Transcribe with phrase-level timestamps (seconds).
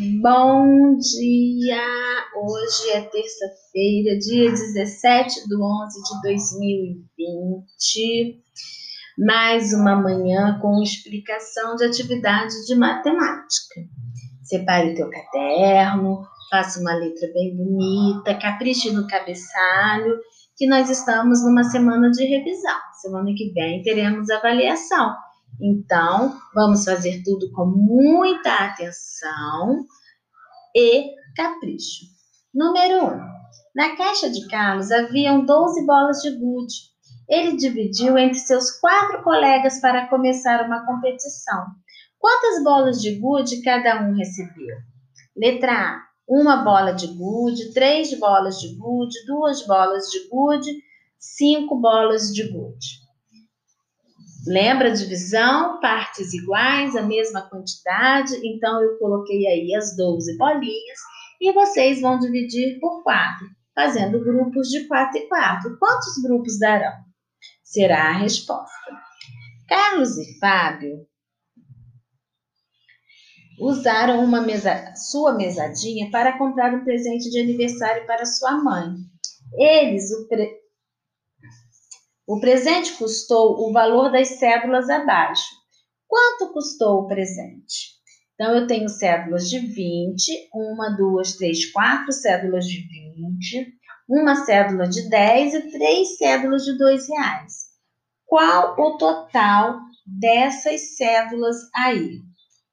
[0.00, 1.82] Bom dia!
[2.36, 8.40] Hoje é terça-feira, dia 17 de 11 de 2020.
[9.18, 13.80] Mais uma manhã com explicação de atividade de matemática.
[14.44, 20.16] Separe o teu caderno, faça uma letra bem bonita, capriche no cabeçalho,
[20.56, 22.78] que nós estamos numa semana de revisão.
[23.02, 25.12] Semana que vem teremos avaliação.
[25.60, 29.84] Então, vamos fazer tudo com muita atenção
[30.74, 32.06] e capricho.
[32.54, 33.08] Número 1.
[33.08, 33.20] Um,
[33.74, 36.74] na caixa de Carlos haviam 12 bolas de gude.
[37.28, 41.66] Ele dividiu entre seus quatro colegas para começar uma competição.
[42.18, 44.76] Quantas bolas de gude cada um recebeu?
[45.36, 46.08] Letra A.
[46.26, 50.82] Uma bola de gude, três bolas de gude, duas bolas de gude,
[51.18, 53.07] cinco bolas de gude.
[54.48, 55.78] Lembra divisão?
[55.78, 58.34] Partes iguais, a mesma quantidade.
[58.42, 60.98] Então, eu coloquei aí as 12 bolinhas
[61.38, 65.78] e vocês vão dividir por 4, fazendo grupos de 4 e 4.
[65.78, 66.94] Quantos grupos darão?
[67.62, 68.72] Será a resposta.
[69.68, 71.06] Carlos e Fábio
[73.60, 78.94] usaram uma mesa, sua mesadinha para comprar um presente de aniversário para sua mãe.
[79.58, 80.56] Eles o, pre,
[82.28, 85.48] o presente custou o valor das cédulas abaixo.
[86.06, 87.96] Quanto custou o presente?
[88.34, 93.72] Então, eu tenho cédulas de 20, uma, duas, três, quatro cédulas de 20,
[94.06, 97.54] uma cédula de 10 e três cédulas de 2 reais.
[98.26, 102.20] Qual o total dessas cédulas aí?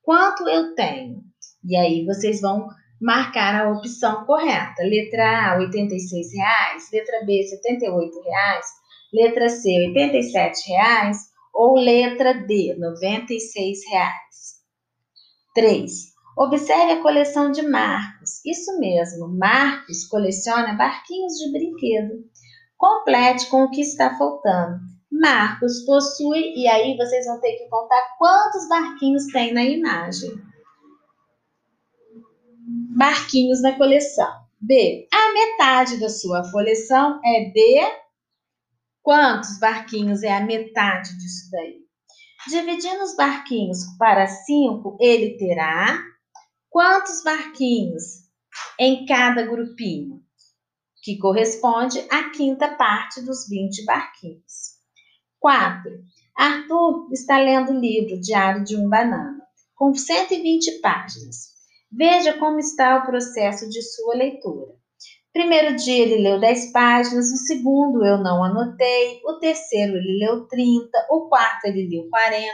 [0.00, 1.24] Quanto eu tenho?
[1.64, 2.68] E aí vocês vão
[3.00, 4.84] marcar a opção correta.
[4.84, 8.79] Letra A, 86 reais, letra B, 78 reais,
[9.12, 11.16] Letra C, R$ 87,00
[11.52, 14.30] ou letra D, R$ 96,00.
[15.54, 16.10] 3.
[16.38, 18.44] Observe a coleção de Marcos.
[18.46, 22.24] Isso mesmo, Marcos coleciona barquinhos de brinquedo.
[22.78, 24.78] Complete com o que está faltando.
[25.10, 30.30] Marcos possui, e aí vocês vão ter que contar quantos barquinhos tem na imagem.
[32.96, 34.32] Barquinhos na coleção.
[34.60, 35.08] B.
[35.12, 37.80] A metade da sua coleção é de
[39.10, 41.80] Quantos barquinhos é a metade disso daí?
[42.48, 46.00] Dividindo os barquinhos para 5, ele terá
[46.68, 48.04] quantos barquinhos
[48.78, 50.22] em cada grupinho?
[51.02, 54.78] Que corresponde à quinta parte dos 20 barquinhos.
[55.40, 55.90] 4.
[56.36, 59.44] Arthur está lendo o livro Diário de um Banana,
[59.74, 61.48] com 120 páginas.
[61.90, 64.80] Veja como está o processo de sua leitura.
[65.32, 70.46] Primeiro dia ele leu 10 páginas, o segundo eu não anotei, o terceiro ele leu
[70.48, 72.46] 30, o quarto ele leu 40,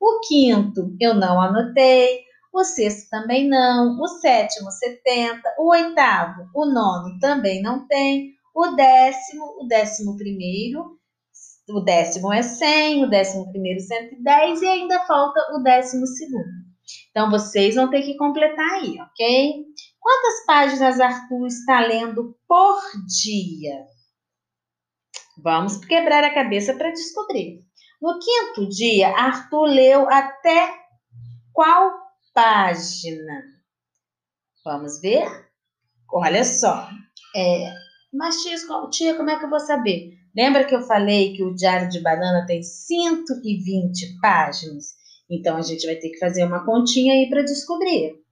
[0.00, 2.20] o quinto eu não anotei,
[2.52, 8.68] o sexto também não, o sétimo 70, o oitavo, o nono também não tem, o
[8.68, 10.98] décimo, o décimo primeiro,
[11.68, 16.64] o décimo é 100, o décimo primeiro 110 e ainda falta o décimo segundo.
[17.10, 19.64] Então, vocês vão ter que completar aí, ok?
[20.04, 23.86] Quantas páginas Arthur está lendo por dia?
[25.42, 27.64] Vamos quebrar a cabeça para descobrir.
[28.02, 30.74] No quinto dia, Arthur leu até
[31.54, 31.90] qual
[32.34, 33.44] página?
[34.62, 35.24] Vamos ver?
[36.12, 36.86] Olha só.
[37.34, 37.72] É,
[38.12, 38.56] mas, tia,
[38.90, 40.18] tia, como é que eu vou saber?
[40.36, 44.84] Lembra que eu falei que o Diário de Banana tem 120 páginas?
[45.30, 48.22] Então, a gente vai ter que fazer uma continha aí para descobrir.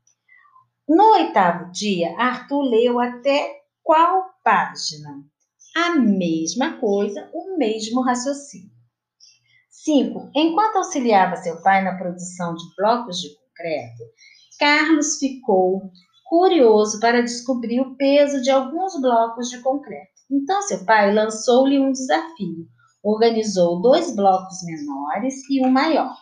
[0.94, 5.24] No oitavo dia, Arthur leu até qual página?
[5.74, 8.70] A mesma coisa, o mesmo raciocínio.
[9.70, 10.32] 5.
[10.36, 14.02] Enquanto auxiliava seu pai na produção de blocos de concreto,
[14.58, 15.80] Carlos ficou
[16.28, 20.12] curioso para descobrir o peso de alguns blocos de concreto.
[20.30, 22.68] Então, seu pai lançou-lhe um desafio.
[23.02, 26.14] Organizou dois blocos menores e um maior,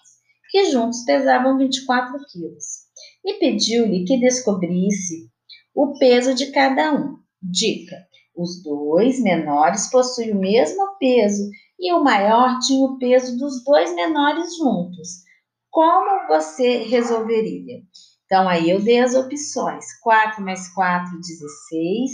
[0.49, 2.89] que juntos pesavam 24 quilos
[3.25, 5.31] e pediu-lhe que descobrisse
[5.75, 7.19] o peso de cada um.
[7.43, 7.97] Dica:
[8.37, 13.95] os dois menores possuem o mesmo peso e o maior tinha o peso dos dois
[13.95, 15.25] menores juntos.
[15.71, 17.83] Como você resolveria?
[18.25, 22.11] Então, aí eu dei as opções: 4 mais 4, 16.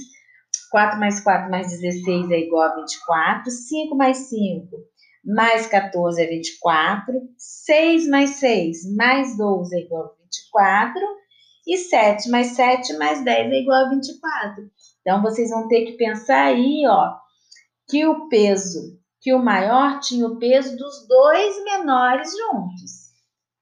[0.70, 3.50] 4 mais 4 mais 16 é igual a 24.
[3.50, 4.66] 5 mais 5
[5.24, 7.12] mais 14 é 24.
[7.36, 10.15] 6 mais 6 mais 12 é igual a
[10.56, 11.00] 24.
[11.66, 14.70] E 7 mais 7 mais 10 é igual a 24.
[15.00, 17.12] Então, vocês vão ter que pensar aí, ó,
[17.88, 22.90] que o peso, que o maior tinha o peso dos dois menores juntos,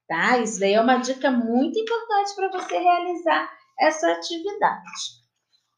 [0.07, 0.37] tá?
[0.37, 3.49] Isso daí é uma dica muito importante para você realizar
[3.79, 5.25] essa atividade.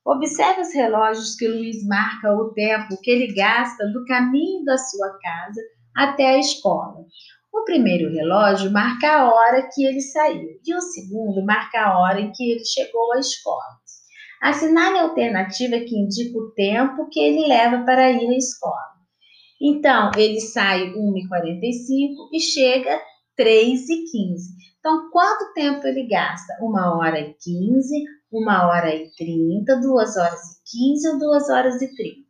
[0.05, 5.17] Observe os relógios que Luiz marca o tempo que ele gasta do caminho da sua
[5.19, 5.61] casa
[5.95, 7.05] até a escola.
[7.53, 12.19] O primeiro relógio marca a hora que ele saiu e o segundo marca a hora
[12.19, 13.77] em que ele chegou à escola.
[14.41, 18.97] Assinale a alternativa que indica o tempo que ele leva para ir à escola.
[19.59, 23.01] Então, ele sai 1h45 e chega
[23.39, 24.57] 3h15.
[24.79, 26.53] Então, quanto tempo ele gasta?
[26.61, 31.81] 1 hora e 15, 1 hora e 30, 2 horas e 15 ou 2 horas
[31.81, 32.27] e 30.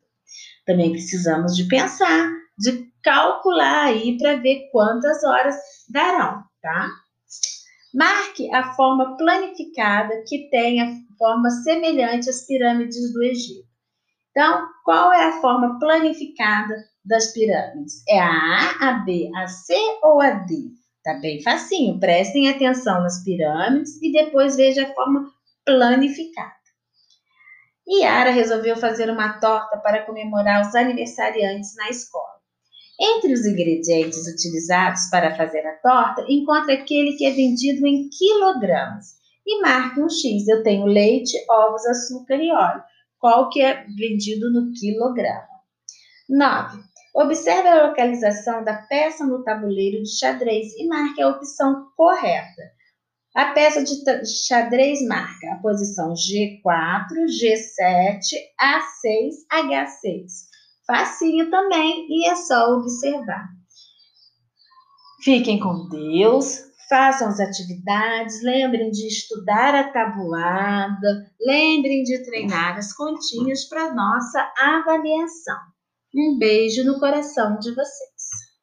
[0.66, 5.56] Também precisamos de pensar, de calcular aí para ver quantas horas
[5.90, 6.90] darão, tá?
[7.94, 13.68] Marque a forma planificada que tenha forma semelhante às pirâmides do Egito.
[14.32, 18.04] Então, qual é a forma planificada das pirâmides?
[18.08, 20.54] É a A, a B, a C ou a D?
[21.04, 22.00] Tá bem facinho.
[22.00, 25.32] Prestem atenção nas pirâmides e depois veja a forma
[25.66, 26.58] planificada.
[27.90, 32.37] Yara resolveu fazer uma torta para comemorar os aniversariantes na escola.
[33.00, 39.18] Entre os ingredientes utilizados para fazer a torta, encontra aquele que é vendido em quilogramas
[39.46, 40.48] e marque um X.
[40.48, 42.84] Eu tenho leite, ovos, açúcar e óleo.
[43.20, 45.48] Qual que é vendido no quilograma?
[46.28, 46.84] 9.
[47.14, 52.78] Observe a localização da peça no tabuleiro de xadrez e marque a opção correta.
[53.36, 53.94] A peça de
[54.26, 58.20] xadrez marca a posição G4, G7,
[58.60, 60.47] A6, H6.
[60.88, 63.50] Facinho também e é só observar.
[65.22, 72.94] Fiquem com Deus, façam as atividades, lembrem de estudar a tabuada, lembrem de treinar as
[72.94, 75.58] continhas para nossa avaliação.
[76.16, 78.17] Um beijo no coração de vocês.